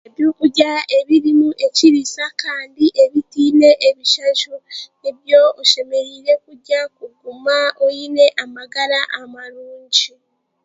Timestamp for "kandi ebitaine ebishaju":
2.41-4.55